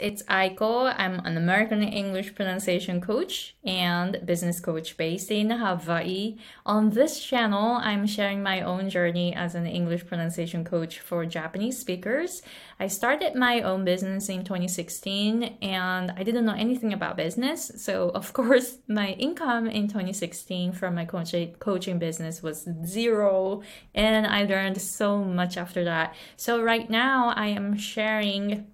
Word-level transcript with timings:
It's 0.00 0.22
Aiko. 0.22 0.94
I'm 0.96 1.18
an 1.26 1.36
American 1.36 1.82
English 1.82 2.34
pronunciation 2.34 2.98
coach 2.98 3.54
and 3.62 4.24
business 4.24 4.58
coach 4.58 4.96
based 4.96 5.30
in 5.30 5.50
Hawaii. 5.50 6.38
On 6.64 6.88
this 6.88 7.22
channel, 7.22 7.76
I'm 7.76 8.06
sharing 8.06 8.42
my 8.42 8.62
own 8.62 8.88
journey 8.88 9.34
as 9.34 9.54
an 9.54 9.66
English 9.66 10.06
pronunciation 10.06 10.64
coach 10.64 11.00
for 11.00 11.26
Japanese 11.26 11.78
speakers. 11.78 12.40
I 12.80 12.86
started 12.86 13.34
my 13.34 13.60
own 13.60 13.84
business 13.84 14.30
in 14.30 14.44
2016 14.44 15.58
and 15.60 16.10
I 16.16 16.22
didn't 16.22 16.46
know 16.46 16.54
anything 16.56 16.94
about 16.94 17.18
business. 17.18 17.70
So, 17.76 18.12
of 18.14 18.32
course, 18.32 18.78
my 18.88 19.08
income 19.18 19.66
in 19.66 19.88
2016 19.88 20.72
from 20.72 20.94
my 20.94 21.04
coaching 21.04 21.98
business 21.98 22.42
was 22.42 22.66
zero 22.86 23.60
and 23.94 24.26
I 24.26 24.44
learned 24.44 24.80
so 24.80 25.22
much 25.22 25.58
after 25.58 25.84
that. 25.84 26.14
So, 26.38 26.62
right 26.62 26.88
now, 26.88 27.34
I 27.36 27.48
am 27.48 27.76
sharing 27.76 28.68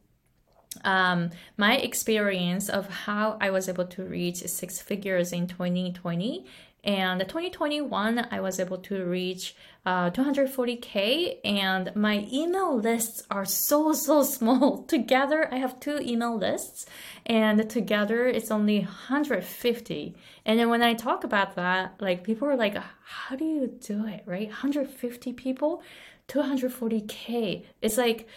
um, 0.85 1.31
my 1.57 1.77
experience 1.77 2.69
of 2.69 2.89
how 2.89 3.37
I 3.41 3.51
was 3.51 3.69
able 3.69 3.87
to 3.87 4.05
reach 4.05 4.39
six 4.47 4.81
figures 4.81 5.33
in 5.33 5.47
2020. 5.47 6.47
And 6.85 7.21
2021, 7.21 8.29
I 8.31 8.41
was 8.41 8.61
able 8.61 8.79
to 8.79 9.05
reach 9.05 9.57
uh, 9.85 10.11
240K, 10.11 11.39
and 11.45 11.95
my 11.97 12.27
email 12.33 12.79
lists 12.79 13.25
are 13.31 13.45
so, 13.45 13.93
so 13.93 14.23
small. 14.37 14.85
together, 14.85 15.49
I 15.53 15.57
have 15.57 15.81
two 15.81 15.99
email 16.01 16.37
lists, 16.37 16.87
and 17.27 17.69
together 17.69 18.27
it's 18.29 18.51
only 18.51 18.81
150. 18.81 20.17
And 20.47 20.59
then 20.59 20.71
when 20.71 20.83
I 20.83 20.95
talk 20.95 21.25
about 21.25 21.57
that, 21.57 21.95
like 22.01 22.23
people 22.23 22.49
are 22.49 22.57
like, 22.57 22.77
How 23.03 23.35
do 23.35 23.45
you 23.45 23.67
do 23.67 24.07
it, 24.07 24.23
right? 24.25 24.49
150 24.49 25.33
people, 25.33 25.83
240K. 26.29 27.65
It's 27.83 27.99
like, 27.99 28.29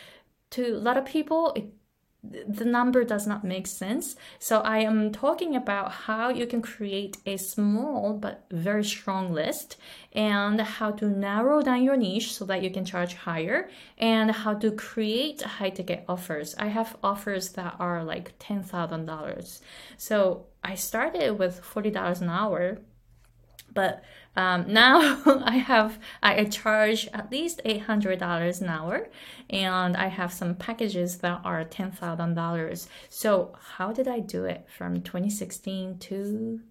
to 0.51 0.75
a 0.75 0.79
lot 0.79 0.97
of 0.97 1.05
people, 1.05 1.53
it 1.55 1.71
the 2.23 2.65
number 2.65 3.03
does 3.03 3.25
not 3.25 3.43
make 3.43 3.65
sense. 3.65 4.15
So 4.37 4.59
I 4.59 4.79
am 4.79 5.11
talking 5.11 5.55
about 5.55 5.91
how 5.91 6.29
you 6.29 6.45
can 6.45 6.61
create 6.61 7.17
a 7.25 7.37
small 7.37 8.13
but 8.13 8.45
very 8.51 8.83
strong 8.83 9.33
list 9.33 9.77
and 10.13 10.61
how 10.61 10.91
to 10.91 11.07
narrow 11.07 11.63
down 11.63 11.83
your 11.83 11.97
niche 11.97 12.33
so 12.33 12.45
that 12.45 12.61
you 12.61 12.69
can 12.69 12.85
charge 12.85 13.15
higher 13.15 13.69
and 13.97 14.29
how 14.29 14.53
to 14.53 14.71
create 14.71 15.41
high 15.41 15.71
ticket 15.71 16.05
offers. 16.07 16.53
I 16.59 16.67
have 16.67 16.95
offers 17.03 17.49
that 17.53 17.75
are 17.79 18.03
like 18.03 18.37
$10,000. 18.37 19.61
So 19.97 20.45
I 20.63 20.75
started 20.75 21.39
with 21.39 21.61
$40 21.63 22.21
an 22.21 22.29
hour 22.29 22.77
but 23.73 24.03
um, 24.35 24.65
now 24.73 25.21
I 25.43 25.57
have 25.57 25.99
I 26.23 26.43
charge 26.45 27.07
at 27.13 27.31
least 27.31 27.61
eight 27.65 27.81
hundred 27.81 28.19
dollars 28.19 28.61
an 28.61 28.69
hour, 28.69 29.09
and 29.49 29.97
I 29.97 30.07
have 30.07 30.31
some 30.33 30.55
packages 30.55 31.17
that 31.19 31.41
are 31.43 31.63
ten 31.63 31.91
thousand 31.91 32.35
dollars. 32.35 32.87
So 33.09 33.55
how 33.75 33.91
did 33.91 34.07
I 34.07 34.19
do 34.19 34.45
it 34.45 34.67
from 34.77 35.01
2016 35.01 35.99
to 35.99 36.61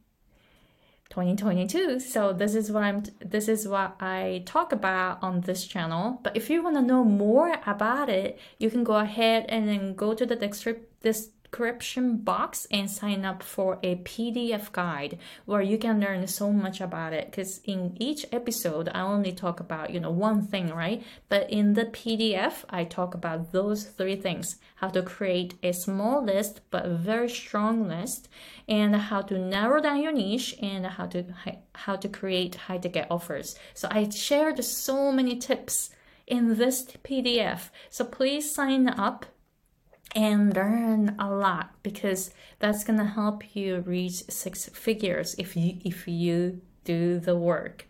2022 1.11 1.99
so 1.99 2.33
this 2.33 2.55
is 2.55 2.71
what 2.71 2.85
i'm 2.85 3.03
this 3.19 3.49
is 3.49 3.67
what 3.67 3.97
i 3.99 4.45
talk 4.47 4.71
about 4.71 5.21
on 5.25 5.41
this 5.41 5.67
channel 5.67 6.21
but 6.23 6.37
if 6.37 6.49
you 6.49 6.63
want 6.63 6.77
to 6.77 6.83
know 6.83 7.03
more 7.03 7.57
about 7.67 8.09
it 8.09 8.39
you 8.61 8.71
can 8.71 8.85
go 8.85 8.95
ahead 8.95 9.45
and 9.49 9.67
then 9.67 9.93
go 9.93 10.15
to 10.15 10.25
the 10.25 10.37
description 10.37 10.87
this 11.01 11.31
description 11.51 12.17
box 12.17 12.67
and 12.71 12.89
sign 12.89 13.25
up 13.25 13.43
for 13.43 13.79
a 13.83 13.97
PDF 13.97 14.71
guide 14.71 15.19
where 15.47 15.61
you 15.61 15.77
can 15.77 16.01
learn 16.01 16.27
so 16.27 16.53
much 16.53 16.81
about 16.81 17.13
it. 17.13 17.27
Because 17.27 17.61
in 17.65 17.97
each 17.99 18.25
episode, 18.31 18.89
I 18.95 19.01
only 19.01 19.33
talk 19.33 19.59
about, 19.59 19.91
you 19.91 19.99
know, 19.99 20.13
one 20.13 20.47
thing, 20.47 20.71
right? 20.71 21.03
But 21.29 21.51
in 21.51 21.75
the 21.75 21.87
PDF, 21.87 22.65
I 22.71 22.85
talk 22.85 23.15
about 23.15 23.53
those 23.53 23.85
three 23.85 24.17
things 24.17 24.57
how 24.77 24.89
to 24.89 25.03
create 25.03 25.55
a 25.63 25.73
small 25.73 26.25
list, 26.25 26.61
but 26.71 26.87
very 26.87 27.29
strong 27.29 27.89
list, 27.89 28.29
and 28.69 28.95
how 28.97 29.21
to 29.23 29.37
narrow 29.37 29.83
down 29.83 30.03
your 30.03 30.13
niche 30.13 30.55
and 30.63 30.87
how 30.87 31.07
to 31.07 31.25
how 31.75 31.97
to 31.97 32.09
create 32.09 32.55
high 32.55 32.79
ticket 32.79 33.07
offers. 33.11 33.57
So 33.75 33.89
I 33.91 34.09
shared 34.09 34.65
so 34.65 35.13
many 35.13 35.37
tips 35.37 35.91
in 36.27 36.57
this 36.57 36.85
PDF. 37.05 37.71
So 37.91 38.05
please 38.05 38.55
sign 38.55 38.89
up 38.89 39.27
and 40.15 40.55
learn 40.55 41.15
a 41.19 41.31
lot 41.31 41.71
because 41.83 42.31
that's 42.59 42.85
going 42.85 42.99
to 42.99 43.05
help 43.05 43.55
you 43.55 43.81
reach 43.81 44.25
six 44.29 44.69
figures 44.69 45.35
if 45.39 45.57
you 45.57 45.79
if 45.85 46.09
you 46.09 46.61
do 46.85 47.19
the 47.21 47.37
work. 47.37 47.87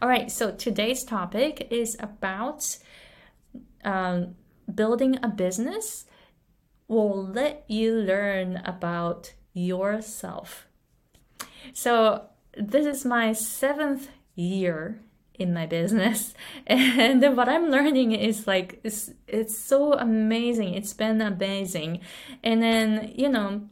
All 0.00 0.08
right 0.08 0.30
so 0.30 0.50
today's 0.50 1.04
topic 1.04 1.68
is 1.70 1.96
about 2.00 2.78
um, 3.84 4.34
building 4.72 5.18
a 5.22 5.28
business 5.28 6.04
will 6.88 7.24
let 7.26 7.64
you 7.68 7.94
learn 7.94 8.60
about 8.64 9.32
yourself. 9.54 10.66
So 11.72 12.26
this 12.56 12.86
is 12.86 13.04
my 13.04 13.32
seventh 13.32 14.08
year 14.34 15.00
in 15.34 15.52
my 15.52 15.66
business. 15.66 16.34
And 16.66 17.22
what 17.36 17.48
i'm 17.48 17.70
learning 17.70 18.12
is 18.12 18.46
like 18.46 18.80
it's, 18.84 19.10
it's 19.26 19.58
so 19.58 19.94
amazing. 19.94 20.74
It's 20.74 20.92
been 20.92 21.20
amazing. 21.20 22.00
And 22.42 22.62
then 22.62 23.12
you 23.14 23.28
know 23.28 23.62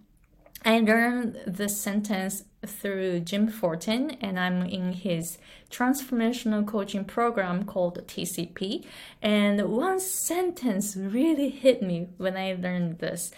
i 0.64 0.78
learned 0.78 1.40
this 1.46 1.80
sentence 1.80 2.44
through 2.66 3.18
jim 3.20 3.48
fortin 3.48 4.10
and 4.20 4.38
i'm 4.38 4.66
in 4.66 4.92
his 4.92 5.38
transformational 5.70 6.66
coaching 6.66 7.02
program 7.02 7.64
called 7.64 8.06
tcp 8.06 8.84
and 9.22 9.66
one 9.70 9.98
sentence 9.98 10.96
really 10.96 11.48
hit 11.48 11.82
me 11.82 12.08
when 12.18 12.36
i 12.36 12.52
learned 12.52 12.98
this. 12.98 13.30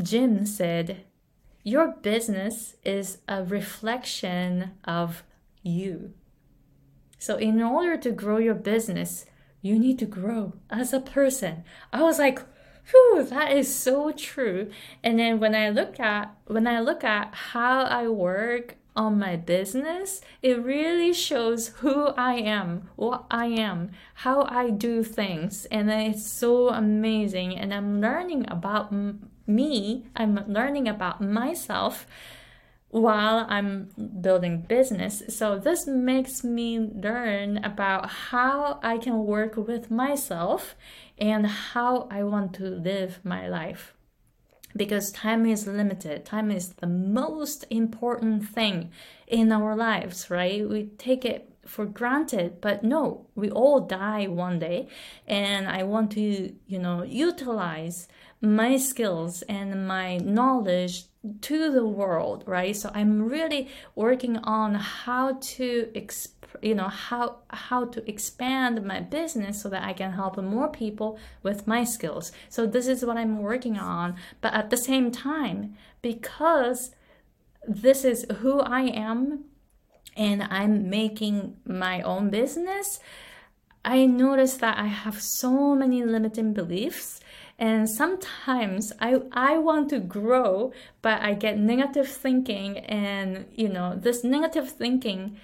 Jim 0.00 0.46
said 0.46 1.04
your 1.64 1.88
business 1.88 2.76
is 2.84 3.18
a 3.28 3.42
reflection 3.42 4.70
of 4.84 5.22
you 5.62 6.14
so, 7.18 7.36
in 7.36 7.60
order 7.62 7.96
to 7.96 8.10
grow 8.10 8.38
your 8.38 8.54
business, 8.54 9.26
you 9.60 9.78
need 9.78 9.98
to 9.98 10.06
grow 10.06 10.54
as 10.70 10.92
a 10.92 11.00
person. 11.00 11.64
I 11.92 12.02
was 12.02 12.18
like, 12.18 12.40
whew, 12.90 13.24
that 13.24 13.52
is 13.52 13.72
so 13.74 14.12
true. 14.12 14.70
And 15.02 15.18
then 15.18 15.40
when 15.40 15.54
I 15.54 15.70
look 15.70 15.98
at 16.00 16.34
when 16.46 16.66
I 16.66 16.80
look 16.80 17.04
at 17.04 17.34
how 17.34 17.82
I 17.82 18.08
work 18.08 18.76
on 18.96 19.18
my 19.18 19.36
business, 19.36 20.20
it 20.42 20.62
really 20.62 21.12
shows 21.12 21.68
who 21.78 22.08
I 22.08 22.34
am, 22.34 22.88
what 22.96 23.24
I 23.30 23.46
am, 23.46 23.90
how 24.14 24.42
I 24.44 24.70
do 24.70 25.04
things, 25.04 25.66
and 25.66 25.90
it's 25.90 26.28
so 26.28 26.70
amazing. 26.70 27.56
And 27.56 27.72
I'm 27.72 28.00
learning 28.00 28.46
about 28.48 28.92
me. 29.46 30.06
I'm 30.16 30.44
learning 30.46 30.88
about 30.88 31.20
myself 31.20 32.06
while 32.90 33.46
I'm 33.48 33.90
building 34.20 34.62
business. 34.62 35.22
So 35.28 35.58
this 35.58 35.86
makes 35.86 36.42
me 36.42 36.78
learn 36.78 37.58
about 37.58 38.08
how 38.08 38.80
I 38.82 38.98
can 38.98 39.24
work 39.24 39.56
with 39.56 39.90
myself 39.90 40.74
and 41.18 41.46
how 41.46 42.08
I 42.10 42.22
want 42.24 42.54
to 42.54 42.64
live 42.64 43.20
my 43.24 43.48
life. 43.48 43.94
Because 44.76 45.10
time 45.10 45.44
is 45.46 45.66
limited. 45.66 46.24
Time 46.24 46.50
is 46.50 46.74
the 46.74 46.86
most 46.86 47.64
important 47.70 48.48
thing 48.48 48.90
in 49.26 49.50
our 49.50 49.74
lives, 49.74 50.30
right? 50.30 50.66
We 50.68 50.84
take 50.98 51.24
it 51.24 51.52
for 51.66 51.84
granted, 51.84 52.60
but 52.60 52.82
no, 52.82 53.26
we 53.34 53.50
all 53.50 53.80
die 53.80 54.26
one 54.26 54.58
day. 54.58 54.88
And 55.26 55.68
I 55.68 55.82
want 55.82 56.12
to, 56.12 56.54
you 56.66 56.78
know, 56.78 57.02
utilize 57.02 58.08
my 58.40 58.76
skills 58.76 59.42
and 59.42 59.86
my 59.86 60.18
knowledge 60.18 61.04
to 61.40 61.70
the 61.72 61.84
world 61.86 62.44
right? 62.46 62.76
So 62.76 62.90
i'm 62.94 63.28
really 63.28 63.68
working 63.94 64.36
on 64.38 64.74
how 64.74 65.38
to 65.56 65.90
exp- 65.94 66.34
you 66.62 66.74
know 66.74 66.88
how 66.88 67.38
how 67.50 67.84
to 67.86 68.08
expand 68.08 68.84
my 68.84 69.00
business 69.00 69.62
so 69.62 69.68
that 69.68 69.82
i 69.82 69.92
can 69.92 70.12
help 70.12 70.36
more 70.38 70.68
people 70.68 71.18
with 71.42 71.66
my 71.66 71.84
skills. 71.84 72.32
So 72.48 72.66
this 72.66 72.86
is 72.86 73.04
what 73.04 73.16
i'm 73.16 73.42
working 73.42 73.76
on. 73.78 74.16
But 74.40 74.54
at 74.54 74.70
the 74.70 74.76
same 74.76 75.10
time 75.10 75.76
because 76.02 76.94
this 77.66 78.04
is 78.04 78.24
who 78.38 78.60
i 78.60 78.82
am 78.82 79.44
and 80.16 80.42
i'm 80.50 80.88
making 80.88 81.56
my 81.66 82.00
own 82.02 82.30
business 82.30 82.98
i 83.84 84.06
notice 84.06 84.56
that 84.56 84.78
i 84.78 84.86
have 84.86 85.20
so 85.20 85.74
many 85.74 86.02
limiting 86.02 86.52
beliefs 86.54 87.20
and 87.58 87.90
sometimes 87.90 88.92
I, 89.00 89.20
I 89.32 89.58
want 89.58 89.90
to 89.90 89.98
grow, 89.98 90.72
but 91.02 91.20
I 91.20 91.34
get 91.34 91.58
negative 91.58 92.08
thinking, 92.08 92.78
and 92.78 93.46
you 93.52 93.68
know, 93.68 93.96
this 93.96 94.22
negative 94.22 94.70
thinking 94.70 95.36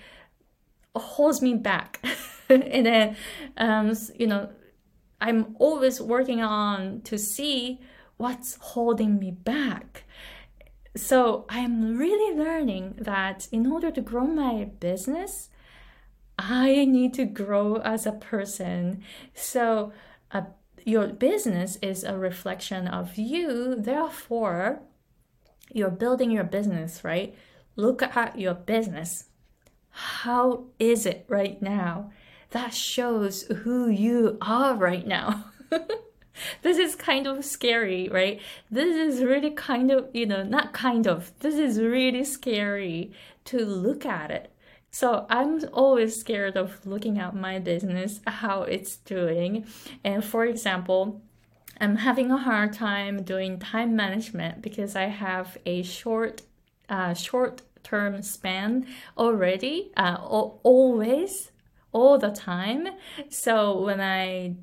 holds 0.95 1.43
me 1.43 1.55
back. 1.55 2.05
and 2.49 2.87
then, 2.87 3.17
um, 3.57 3.93
you 4.17 4.29
know, 4.29 4.51
I'm 5.21 5.57
always 5.59 6.01
working 6.01 6.41
on 6.41 7.01
to 7.03 7.19
see 7.19 7.81
what's 8.17 8.57
holding 8.61 9.19
me 9.19 9.33
back. 9.33 10.05
So 10.97 11.45
I'm 11.49 11.99
really 11.99 12.39
learning 12.39 12.95
that 12.99 13.49
in 13.51 13.67
order 13.67 13.91
to 13.91 14.01
grow 14.01 14.27
my 14.27 14.65
business, 14.65 15.49
I 16.39 16.85
need 16.85 17.15
to 17.15 17.25
grow 17.25 17.77
as 17.77 18.07
a 18.07 18.13
person. 18.13 19.03
So, 19.35 19.93
a 20.31 20.47
your 20.85 21.09
business 21.09 21.79
is 21.83 22.05
a 22.05 22.17
reflection 22.17 22.87
of 22.87 23.17
you. 23.17 23.75
Therefore, 23.77 24.83
you're 25.73 25.91
building 25.91 26.31
your 26.31 26.45
business, 26.45 27.03
right? 27.03 27.35
Look 27.77 28.03
at 28.03 28.39
your 28.39 28.55
business. 28.55 29.25
How 29.91 30.65
is 30.79 31.07
it 31.07 31.25
right 31.29 31.61
now? 31.61 32.13
That 32.51 32.75
shows 32.75 33.43
who 33.43 33.89
you 33.89 34.39
are 34.41 34.75
right 34.75 35.07
now. 35.07 35.47
this 36.63 36.79
is 36.79 36.95
kind 36.95 37.27
of 37.27 37.45
scary, 37.45 38.09
right? 38.09 38.41
This 38.71 38.95
is 38.95 39.25
really 39.25 39.51
kind 39.51 39.91
of, 39.91 40.09
you 40.13 40.27
know, 40.27 40.43
not 40.43 40.73
kind 40.73 41.07
of, 41.07 41.33
this 41.41 41.55
is 41.55 41.81
really 41.81 42.25
scary 42.25 43.13
to 43.47 43.65
look 43.65 44.05
at 44.05 44.31
it. 44.31 44.51
So 44.95 45.27
I'm 45.29 45.61
always 45.73 46.15
scared 46.15 46.57
of 46.57 46.87
looking 46.87 47.19
at 47.19 47.35
my 47.35 47.59
business, 47.59 48.21
how 48.29 48.63
it's 48.63 48.95
doing. 48.99 49.67
And 50.05 50.25
for 50.25 50.45
example, 50.45 51.21
I'm 51.81 51.97
having 51.97 52.31
a 52.31 52.37
hard 52.37 52.75
time 52.75 53.25
doing 53.25 53.59
time 53.59 53.97
management 53.97 54.63
because 54.63 54.95
I 54.95 55.07
have 55.07 55.59
a 55.67 55.83
short, 55.83 56.43
uh, 56.89 57.13
short 57.13 57.63
term 57.83 58.23
span 58.23 58.87
already, 59.19 59.91
uh, 59.97 60.17
always, 60.23 61.51
all 61.91 62.17
the 62.17 62.31
time. 62.31 62.87
So 63.31 63.83
when 63.83 64.01
I 64.01 64.55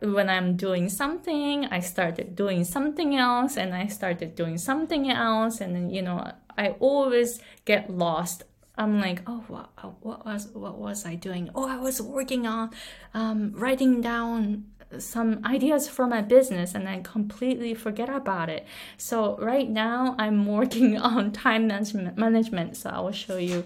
when 0.00 0.28
I'm 0.28 0.56
doing 0.56 0.88
something, 0.88 1.66
I 1.66 1.78
started 1.78 2.34
doing 2.34 2.64
something 2.64 3.14
else, 3.14 3.56
and 3.56 3.72
I 3.72 3.86
started 3.86 4.34
doing 4.34 4.58
something 4.58 5.10
else, 5.10 5.60
and 5.60 5.76
then 5.76 5.90
you 5.90 6.02
know 6.02 6.32
I 6.58 6.70
always 6.80 7.40
get 7.64 7.88
lost. 7.88 8.42
I'm 8.80 8.98
like, 8.98 9.20
oh, 9.26 9.44
what, 9.46 9.68
what 10.00 10.24
was 10.24 10.48
what 10.54 10.78
was 10.78 11.04
I 11.04 11.14
doing? 11.14 11.50
Oh, 11.54 11.68
I 11.68 11.76
was 11.76 12.00
working 12.00 12.46
on 12.46 12.70
um, 13.12 13.52
writing 13.54 14.00
down 14.00 14.64
some 14.98 15.44
ideas 15.44 15.86
for 15.86 16.06
my 16.06 16.22
business 16.22 16.74
and 16.74 16.88
I 16.88 17.00
completely 17.00 17.74
forget 17.74 18.08
about 18.08 18.48
it. 18.48 18.66
So 18.96 19.36
right 19.36 19.68
now 19.68 20.16
I'm 20.18 20.46
working 20.58 20.96
on 20.96 21.30
time 21.30 21.66
management 21.66 22.16
management. 22.16 22.78
So 22.78 22.88
I 22.88 23.00
will 23.00 23.12
show 23.12 23.36
you 23.36 23.64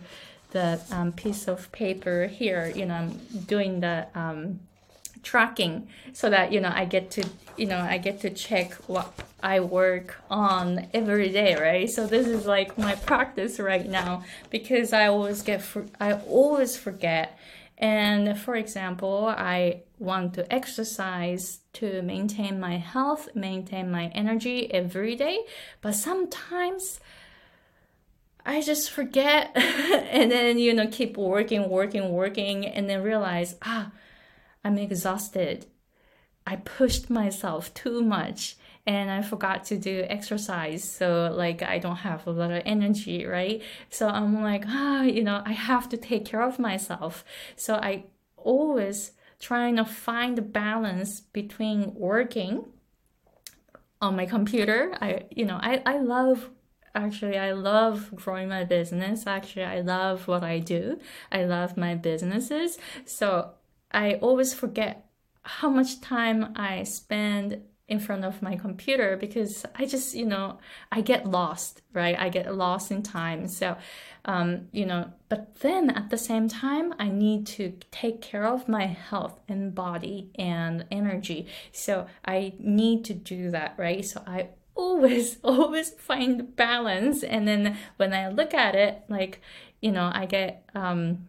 the 0.50 0.80
um, 0.90 1.12
piece 1.12 1.46
of 1.46 1.70
paper 1.70 2.26
here. 2.26 2.72
You 2.74 2.86
know, 2.86 2.94
I'm 2.94 3.10
doing 3.46 3.80
the 3.80 4.08
um, 4.16 4.60
tracking 5.24 5.88
so 6.12 6.30
that 6.30 6.52
you 6.52 6.60
know 6.60 6.72
I 6.72 6.84
get 6.84 7.10
to 7.12 7.28
you 7.56 7.66
know 7.66 7.80
I 7.80 7.98
get 7.98 8.20
to 8.20 8.30
check 8.30 8.72
what 8.86 9.12
I 9.42 9.60
work 9.60 10.16
on 10.30 10.86
every 10.94 11.30
day, 11.30 11.54
right? 11.54 11.88
So 11.90 12.06
this 12.06 12.26
is 12.26 12.46
like 12.46 12.78
my 12.78 12.94
practice 12.94 13.60
right 13.60 13.86
now 13.86 14.24
because 14.50 14.92
I 14.92 15.08
always 15.08 15.42
get 15.42 15.62
I 16.00 16.14
always 16.14 16.76
forget. 16.76 17.38
And 17.76 18.38
for 18.38 18.54
example, 18.54 19.26
I 19.26 19.82
want 19.98 20.34
to 20.34 20.52
exercise 20.52 21.58
to 21.74 22.02
maintain 22.02 22.60
my 22.60 22.76
health, 22.76 23.28
maintain 23.34 23.90
my 23.90 24.06
energy 24.14 24.72
every 24.72 25.16
day, 25.16 25.40
but 25.82 25.94
sometimes 25.94 27.00
I 28.46 28.60
just 28.60 28.90
forget 28.90 29.50
and 29.56 30.30
then 30.30 30.58
you 30.58 30.72
know 30.72 30.86
keep 30.86 31.16
working, 31.16 31.68
working, 31.68 32.10
working 32.10 32.66
and 32.66 32.88
then 32.88 33.02
realize, 33.02 33.56
ah, 33.62 33.90
I'm 34.64 34.78
exhausted. 34.78 35.66
I 36.46 36.56
pushed 36.56 37.10
myself 37.10 37.72
too 37.74 38.02
much 38.02 38.56
and 38.86 39.10
I 39.10 39.22
forgot 39.22 39.64
to 39.66 39.78
do 39.78 40.04
exercise. 40.08 40.84
So 40.84 41.32
like 41.34 41.62
I 41.62 41.78
don't 41.78 41.96
have 41.96 42.26
a 42.26 42.30
lot 42.30 42.50
of 42.50 42.62
energy, 42.66 43.24
right? 43.24 43.62
So 43.90 44.08
I'm 44.08 44.42
like, 44.42 44.64
ah, 44.66 45.02
you 45.02 45.22
know, 45.22 45.42
I 45.44 45.52
have 45.52 45.88
to 45.90 45.96
take 45.96 46.24
care 46.24 46.42
of 46.42 46.58
myself. 46.58 47.24
So 47.56 47.74
I 47.74 48.04
always 48.36 49.12
trying 49.40 49.76
to 49.76 49.84
find 49.84 50.36
the 50.36 50.42
balance 50.42 51.20
between 51.20 51.94
working 51.94 52.66
on 54.00 54.16
my 54.16 54.26
computer. 54.26 54.94
I 55.00 55.24
you 55.30 55.46
know, 55.46 55.58
I, 55.60 55.82
I 55.86 55.98
love 55.98 56.50
actually 56.96 57.36
i 57.36 57.50
love 57.50 58.14
growing 58.14 58.48
my 58.48 58.62
business 58.62 59.26
actually 59.26 59.64
i 59.64 59.80
love 59.80 60.28
what 60.28 60.44
i 60.44 60.60
do 60.60 60.96
i 61.32 61.44
love 61.44 61.76
my 61.76 61.94
businesses 61.96 62.78
so 63.04 63.50
I 63.94 64.14
always 64.14 64.52
forget 64.52 65.06
how 65.42 65.70
much 65.70 66.00
time 66.00 66.52
I 66.56 66.82
spend 66.82 67.62
in 67.86 68.00
front 68.00 68.24
of 68.24 68.40
my 68.40 68.56
computer 68.56 69.16
because 69.16 69.64
I 69.74 69.84
just, 69.84 70.14
you 70.14 70.24
know, 70.24 70.58
I 70.90 71.02
get 71.02 71.26
lost, 71.26 71.82
right? 71.92 72.18
I 72.18 72.30
get 72.30 72.54
lost 72.54 72.90
in 72.90 73.02
time. 73.02 73.46
So, 73.46 73.76
um, 74.24 74.68
you 74.72 74.86
know, 74.86 75.12
but 75.28 75.56
then 75.60 75.90
at 75.90 76.08
the 76.08 76.16
same 76.16 76.48
time, 76.48 76.94
I 76.98 77.08
need 77.08 77.46
to 77.48 77.74
take 77.90 78.22
care 78.22 78.46
of 78.46 78.68
my 78.68 78.86
health 78.86 79.38
and 79.48 79.74
body 79.74 80.30
and 80.36 80.86
energy. 80.90 81.46
So 81.72 82.06
I 82.24 82.54
need 82.58 83.04
to 83.04 83.14
do 83.14 83.50
that, 83.50 83.74
right? 83.76 84.02
So 84.04 84.22
I 84.26 84.48
always, 84.74 85.38
always 85.44 85.90
find 85.90 86.56
balance. 86.56 87.22
And 87.22 87.46
then 87.46 87.76
when 87.98 88.14
I 88.14 88.28
look 88.28 88.54
at 88.54 88.74
it, 88.74 89.02
like, 89.08 89.42
you 89.82 89.92
know, 89.92 90.10
I 90.12 90.24
get, 90.24 90.64
um, 90.74 91.28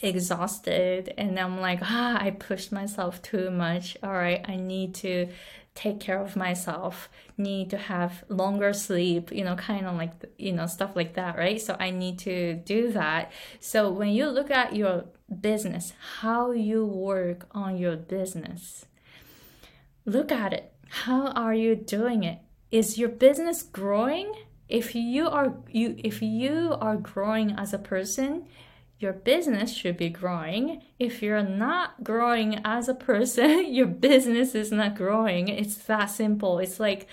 exhausted 0.00 1.12
and 1.18 1.38
I'm 1.38 1.60
like, 1.60 1.80
ah, 1.82 2.18
I 2.20 2.30
pushed 2.30 2.72
myself 2.72 3.20
too 3.22 3.50
much. 3.50 3.96
All 4.02 4.12
right, 4.12 4.44
I 4.48 4.56
need 4.56 4.94
to 4.96 5.28
take 5.74 6.00
care 6.00 6.20
of 6.20 6.36
myself, 6.36 7.08
need 7.38 7.70
to 7.70 7.78
have 7.78 8.24
longer 8.28 8.72
sleep, 8.72 9.30
you 9.32 9.44
know, 9.44 9.54
kind 9.56 9.86
of 9.86 9.96
like, 9.96 10.12
you 10.36 10.52
know, 10.52 10.66
stuff 10.66 10.96
like 10.96 11.14
that, 11.14 11.38
right? 11.38 11.60
So 11.60 11.76
I 11.78 11.90
need 11.90 12.18
to 12.20 12.54
do 12.54 12.92
that. 12.92 13.30
So 13.60 13.90
when 13.90 14.08
you 14.08 14.28
look 14.28 14.50
at 14.50 14.74
your 14.74 15.04
business, 15.40 15.92
how 16.20 16.50
you 16.50 16.84
work 16.84 17.46
on 17.52 17.78
your 17.78 17.96
business, 17.96 18.84
look 20.04 20.32
at 20.32 20.52
it. 20.52 20.72
How 20.88 21.28
are 21.28 21.54
you 21.54 21.76
doing 21.76 22.24
it? 22.24 22.38
Is 22.70 22.98
your 22.98 23.08
business 23.08 23.62
growing? 23.62 24.32
If 24.68 24.94
you 24.94 25.28
are 25.28 25.54
you 25.68 25.96
if 25.98 26.22
you 26.22 26.76
are 26.80 26.96
growing 26.96 27.52
as 27.52 27.72
a 27.72 27.78
person, 27.78 28.46
your 29.00 29.14
business 29.14 29.74
should 29.74 29.96
be 29.96 30.10
growing. 30.10 30.82
If 30.98 31.22
you're 31.22 31.42
not 31.42 32.04
growing 32.04 32.60
as 32.66 32.86
a 32.86 32.94
person, 32.94 33.72
your 33.74 33.86
business 33.86 34.54
is 34.54 34.70
not 34.70 34.94
growing. 34.94 35.48
It's 35.48 35.76
that 35.86 36.06
simple. 36.06 36.58
It's 36.58 36.78
like 36.78 37.08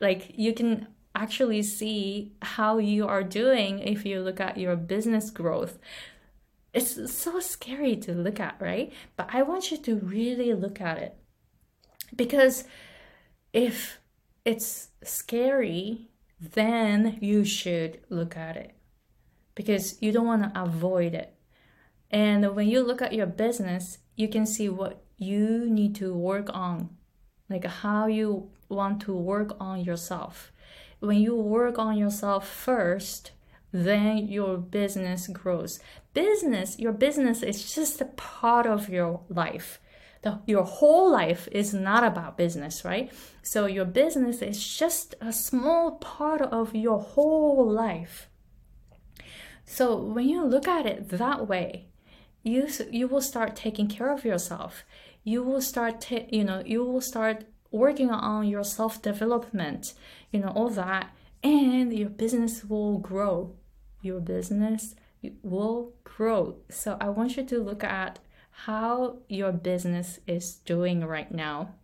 like 0.00 0.32
you 0.36 0.52
can 0.52 0.86
actually 1.14 1.62
see 1.62 2.32
how 2.42 2.78
you 2.78 3.06
are 3.06 3.22
doing 3.22 3.80
if 3.80 4.04
you 4.04 4.20
look 4.20 4.38
at 4.38 4.58
your 4.58 4.76
business 4.76 5.30
growth. 5.30 5.78
It's 6.72 7.12
so 7.12 7.40
scary 7.40 7.96
to 7.96 8.12
look 8.12 8.38
at, 8.38 8.60
right? 8.60 8.92
But 9.16 9.30
I 9.32 9.42
want 9.42 9.70
you 9.70 9.78
to 9.78 9.96
really 9.96 10.54
look 10.54 10.80
at 10.80 10.98
it. 10.98 11.16
Because 12.14 12.64
if 13.52 13.98
it's 14.44 14.88
scary, 15.02 16.10
then 16.38 17.18
you 17.20 17.44
should 17.44 18.00
look 18.08 18.36
at 18.36 18.56
it 18.56 18.74
because 19.60 20.00
you 20.00 20.10
don't 20.10 20.24
want 20.24 20.42
to 20.42 20.58
avoid 20.58 21.12
it. 21.12 21.34
And 22.10 22.56
when 22.56 22.66
you 22.66 22.82
look 22.82 23.02
at 23.02 23.12
your 23.12 23.26
business, 23.26 23.98
you 24.16 24.26
can 24.26 24.46
see 24.46 24.70
what 24.70 25.04
you 25.18 25.68
need 25.68 25.94
to 25.96 26.14
work 26.14 26.48
on, 26.54 26.88
like 27.50 27.66
how 27.66 28.06
you 28.06 28.48
want 28.70 29.02
to 29.02 29.12
work 29.12 29.54
on 29.60 29.84
yourself. 29.84 30.50
When 31.00 31.18
you 31.18 31.34
work 31.34 31.78
on 31.78 31.98
yourself 31.98 32.48
first, 32.48 33.32
then 33.70 34.28
your 34.28 34.56
business 34.56 35.28
grows. 35.28 35.78
Business, 36.14 36.78
your 36.78 36.92
business 36.92 37.42
is 37.42 37.74
just 37.74 38.00
a 38.00 38.06
part 38.06 38.66
of 38.66 38.88
your 38.88 39.20
life. 39.28 39.78
The, 40.22 40.40
your 40.46 40.64
whole 40.64 41.12
life 41.12 41.48
is 41.52 41.74
not 41.74 42.02
about 42.02 42.38
business, 42.38 42.82
right? 42.82 43.12
So 43.42 43.66
your 43.66 43.84
business 43.84 44.40
is 44.40 44.66
just 44.78 45.14
a 45.20 45.34
small 45.34 45.96
part 45.96 46.40
of 46.40 46.74
your 46.74 46.98
whole 46.98 47.70
life. 47.70 48.29
So 49.70 49.94
when 49.94 50.28
you 50.28 50.44
look 50.44 50.66
at 50.66 50.84
it 50.84 51.10
that 51.10 51.46
way, 51.46 51.86
you 52.42 52.66
you 52.90 53.06
will 53.06 53.20
start 53.20 53.54
taking 53.54 53.86
care 53.86 54.10
of 54.12 54.24
yourself. 54.24 54.82
You 55.22 55.44
will 55.44 55.60
start 55.60 56.00
ta- 56.00 56.26
you 56.28 56.42
know 56.42 56.60
you 56.66 56.84
will 56.84 57.00
start 57.00 57.44
working 57.70 58.10
on 58.10 58.48
your 58.48 58.64
self 58.64 59.00
development. 59.00 59.94
You 60.32 60.40
know 60.40 60.48
all 60.56 60.70
that, 60.70 61.14
and 61.44 61.96
your 61.96 62.08
business 62.08 62.64
will 62.64 62.98
grow. 62.98 63.54
Your 64.02 64.18
business 64.18 64.96
will 65.44 65.92
grow. 66.02 66.56
So 66.68 66.96
I 67.00 67.10
want 67.10 67.36
you 67.36 67.44
to 67.44 67.62
look 67.62 67.84
at 67.84 68.18
how 68.66 69.18
your 69.28 69.52
business 69.52 70.18
is 70.26 70.56
doing 70.56 71.04
right 71.06 71.30
now 71.30 71.76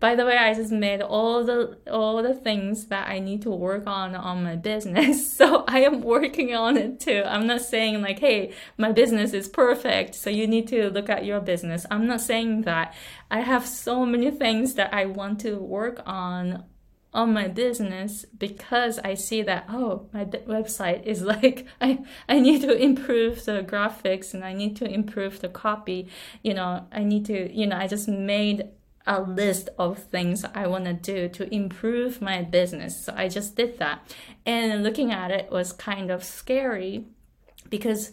by 0.00 0.14
the 0.14 0.24
way, 0.24 0.36
I 0.36 0.54
just 0.54 0.72
made 0.72 1.00
all 1.00 1.44
the 1.44 1.78
all 1.90 2.22
the 2.22 2.34
things 2.34 2.86
that 2.86 3.08
I 3.08 3.18
need 3.18 3.42
to 3.42 3.50
work 3.50 3.86
on 3.86 4.14
on 4.14 4.42
my 4.42 4.56
business. 4.56 5.34
So 5.36 5.64
I 5.68 5.80
am 5.80 6.00
working 6.00 6.54
on 6.54 6.78
it 6.78 6.98
too. 7.00 7.22
I'm 7.26 7.46
not 7.46 7.60
saying 7.60 8.00
like, 8.00 8.20
hey, 8.20 8.54
my 8.78 8.90
business 8.92 9.34
is 9.34 9.48
perfect, 9.48 10.14
so 10.14 10.30
you 10.30 10.46
need 10.46 10.66
to 10.68 10.88
look 10.90 11.10
at 11.10 11.26
your 11.26 11.40
business. 11.40 11.84
I'm 11.90 12.06
not 12.06 12.22
saying 12.22 12.62
that. 12.62 12.94
I 13.30 13.40
have 13.40 13.66
so 13.66 14.06
many 14.06 14.30
things 14.30 14.74
that 14.74 14.94
I 14.94 15.06
want 15.06 15.40
to 15.40 15.58
work 15.58 16.02
on 16.06 16.64
on 17.12 17.32
my 17.32 17.48
business 17.48 18.26
because 18.36 18.98
I 18.98 19.14
see 19.14 19.42
that 19.42 19.64
oh 19.70 20.08
my 20.12 20.24
website 20.24 21.04
is 21.04 21.22
like 21.34 21.66
I 21.80 22.04
I 22.28 22.40
need 22.40 22.60
to 22.62 22.76
improve 22.76 23.44
the 23.44 23.62
graphics 23.62 24.34
and 24.34 24.44
I 24.44 24.52
need 24.52 24.76
to 24.76 24.84
improve 24.84 25.40
the 25.40 25.48
copy 25.48 26.08
you 26.42 26.54
know 26.54 26.86
I 26.92 27.04
need 27.04 27.24
to 27.26 27.52
you 27.52 27.66
know 27.66 27.76
I 27.76 27.88
just 27.88 28.06
made 28.06 28.68
a 29.06 29.22
list 29.22 29.68
of 29.78 29.98
things 29.98 30.44
I 30.54 30.66
want 30.66 30.84
to 30.86 30.92
do 30.92 31.28
to 31.28 31.54
improve 31.54 32.20
my 32.20 32.42
business. 32.42 33.04
So 33.04 33.14
I 33.16 33.28
just 33.28 33.56
did 33.56 33.78
that. 33.78 34.14
And 34.44 34.82
looking 34.82 35.12
at 35.12 35.30
it 35.30 35.50
was 35.50 35.72
kind 35.72 36.10
of 36.10 36.24
scary 36.24 37.04
because 37.70 38.12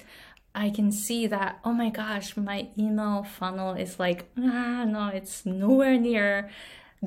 I 0.55 0.69
can 0.69 0.91
see 0.91 1.25
that, 1.27 1.59
oh 1.65 1.73
my 1.73 1.89
gosh, 1.89 2.37
my 2.37 2.67
email 2.77 3.23
funnel 3.23 3.73
is 3.73 3.99
like, 3.99 4.29
ah, 4.37 4.85
no, 4.85 5.07
it's 5.07 5.45
nowhere 5.45 5.97
near 5.97 6.49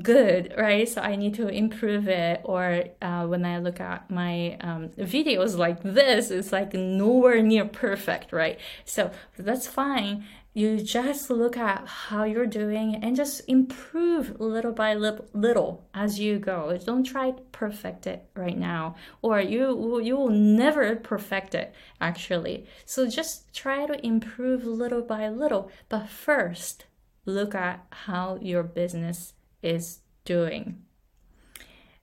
good, 0.01 0.53
right? 0.57 0.87
So 0.87 1.01
I 1.01 1.15
need 1.15 1.33
to 1.35 1.47
improve 1.47 2.07
it. 2.07 2.41
Or 2.43 2.83
uh, 3.01 3.25
when 3.25 3.45
I 3.45 3.59
look 3.59 3.79
at 3.79 4.11
my 4.11 4.57
um, 4.59 4.89
videos 4.89 5.57
like 5.57 5.81
this, 5.81 6.29
it's 6.29 6.51
like 6.51 6.73
nowhere 6.73 7.41
near 7.41 7.65
perfect, 7.65 8.33
right? 8.33 8.59
So 8.85 9.11
that's 9.37 9.67
fine. 9.67 10.25
You 10.57 10.79
just 10.79 11.29
look 11.29 11.55
at 11.55 11.85
how 11.85 12.23
you're 12.23 12.47
doing 12.47 12.95
and 12.95 13.15
just 13.15 13.41
improve 13.47 14.39
little 14.39 14.71
by 14.71 14.95
little 14.95 15.87
as 15.93 16.19
you 16.19 16.39
go. 16.39 16.75
Don't 16.83 17.03
try 17.03 17.29
to 17.29 17.41
perfect 17.51 18.07
it 18.07 18.27
right 18.33 18.57
now, 18.57 18.95
or 19.21 19.39
you 19.39 20.01
you 20.01 20.15
will 20.17 20.31
never 20.31 20.95
perfect 20.95 21.53
it 21.53 21.75
actually. 22.01 22.65
So 22.85 23.07
just 23.07 23.53
try 23.53 23.85
to 23.85 24.03
improve 24.03 24.65
little 24.65 25.03
by 25.03 25.29
little. 25.29 25.69
But 25.89 26.09
first, 26.09 26.87
look 27.23 27.53
at 27.53 27.85
how 27.91 28.39
your 28.41 28.63
business 28.63 29.33
is 29.61 29.99
doing. 30.25 30.81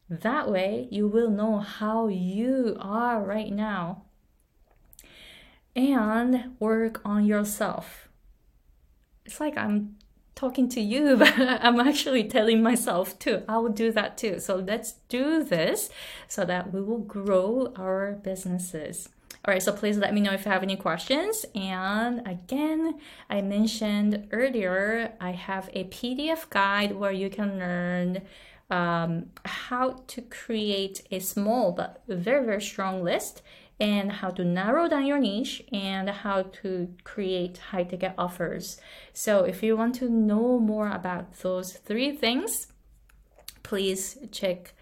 That 0.08 0.48
way, 0.48 0.86
you 0.92 1.08
will 1.08 1.28
know 1.28 1.58
how 1.58 2.06
you 2.06 2.76
are 2.78 3.20
right 3.20 3.52
now 3.52 4.04
and 5.74 6.54
work 6.60 7.00
on 7.04 7.26
yourself. 7.26 8.08
It's 9.24 9.40
like 9.40 9.56
I'm 9.56 9.96
talking 10.34 10.68
to 10.70 10.80
you, 10.80 11.16
but 11.22 11.32
I'm 11.38 11.80
actually 11.80 12.24
telling 12.24 12.62
myself 12.62 13.18
too. 13.18 13.42
I 13.48 13.58
will 13.58 13.70
do 13.72 13.92
that 13.92 14.18
too. 14.18 14.38
So 14.38 14.56
let's 14.56 14.94
do 15.08 15.42
this 15.42 15.90
so 16.28 16.44
that 16.44 16.72
we 16.72 16.82
will 16.82 16.98
grow 16.98 17.72
our 17.76 18.12
businesses. 18.12 19.08
All 19.46 19.52
right, 19.52 19.62
so 19.62 19.72
please 19.72 19.98
let 19.98 20.14
me 20.14 20.22
know 20.22 20.32
if 20.32 20.46
you 20.46 20.50
have 20.50 20.62
any 20.62 20.76
questions. 20.76 21.44
And 21.54 22.26
again, 22.26 22.98
I 23.28 23.42
mentioned 23.42 24.28
earlier, 24.32 25.12
I 25.20 25.32
have 25.32 25.68
a 25.74 25.84
PDF 25.84 26.48
guide 26.48 26.96
where 26.96 27.12
you 27.12 27.28
can 27.28 27.58
learn 27.58 28.22
um, 28.70 29.26
how 29.44 30.02
to 30.06 30.22
create 30.22 31.02
a 31.10 31.18
small 31.18 31.72
but 31.72 32.02
very, 32.08 32.46
very 32.46 32.62
strong 32.62 33.04
list 33.04 33.42
and 33.80 34.12
how 34.12 34.30
to 34.30 34.44
narrow 34.44 34.88
down 34.88 35.06
your 35.06 35.18
niche 35.18 35.62
and 35.72 36.08
how 36.08 36.42
to 36.42 36.88
create 37.02 37.58
high 37.58 37.84
ticket 37.84 38.14
offers. 38.16 38.80
So, 39.12 39.44
if 39.44 39.62
you 39.62 39.76
want 39.76 39.94
to 39.96 40.08
know 40.08 40.58
more 40.58 40.90
about 40.90 41.38
those 41.38 41.72
three 41.72 42.12
things, 42.12 42.68
please 43.62 44.18
check 44.30 44.74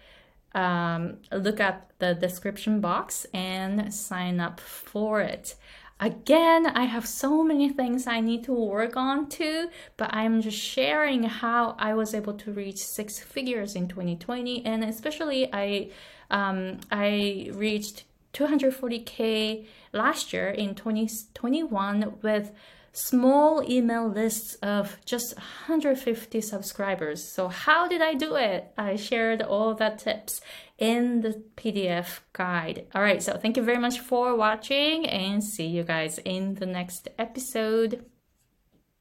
um, 0.55 1.17
look 1.31 1.59
at 1.59 1.89
the 1.99 2.13
description 2.13 2.79
box 2.79 3.25
and 3.33 3.93
sign 3.93 4.39
up 4.39 4.59
for 4.59 5.21
it. 5.21 5.55
Again, 5.99 6.67
I 6.67 6.83
have 6.83 7.07
so 7.07 7.43
many 7.43 7.69
things 7.69 8.07
I 8.07 8.19
need 8.19 8.43
to 8.45 8.53
work 8.53 8.97
on 8.97 9.29
too, 9.29 9.69
but 9.95 10.13
I'm 10.13 10.41
just 10.41 10.57
sharing 10.57 11.23
how 11.23 11.75
I 11.79 11.93
was 11.93 12.13
able 12.13 12.33
to 12.33 12.51
reach 12.51 12.79
six 12.79 13.19
figures 13.19 13.75
in 13.75 13.87
2020, 13.87 14.65
and 14.65 14.83
especially 14.83 15.49
I 15.53 15.91
um, 16.29 16.79
I 16.91 17.51
reached 17.53 18.03
240k 18.33 19.65
last 19.91 20.33
year 20.33 20.49
in 20.49 20.75
2021 20.75 22.17
with 22.21 22.51
small 22.93 23.63
email 23.69 24.07
lists 24.07 24.55
of 24.55 24.97
just 25.05 25.35
150 25.35 26.41
subscribers. 26.41 27.23
So 27.33 27.47
how 27.47 27.87
did 27.87 28.01
I 28.01 28.13
do 28.13 28.35
it? 28.35 28.71
I 28.77 28.95
shared 28.95 29.41
all 29.41 29.73
the 29.73 29.89
tips 29.97 30.41
in 30.77 31.21
the 31.21 31.43
PDF 31.57 32.19
guide. 32.33 32.85
All 32.93 33.01
right, 33.01 33.21
so 33.21 33.37
thank 33.37 33.57
you 33.57 33.63
very 33.63 33.79
much 33.79 33.99
for 33.99 34.35
watching 34.35 35.07
and 35.07 35.43
see 35.43 35.65
you 35.67 35.83
guys 35.83 36.19
in 36.19 36.55
the 36.55 36.67
next 36.67 37.09
episode. 37.17 38.05